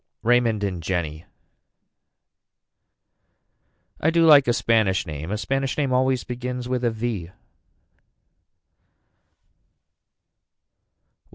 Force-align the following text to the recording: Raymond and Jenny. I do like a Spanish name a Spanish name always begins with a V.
Raymond 0.23 0.63
and 0.63 0.81
Jenny. 0.81 1.25
I 3.99 4.09
do 4.09 4.25
like 4.25 4.47
a 4.47 4.51
Spanish 4.53 5.05
name 5.05 5.29
a 5.29 5.37
Spanish 5.37 5.77
name 5.77 5.93
always 5.93 6.23
begins 6.23 6.67
with 6.67 6.83
a 6.83 6.89
V. 6.89 7.29